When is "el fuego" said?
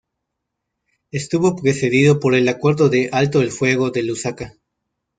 3.41-3.91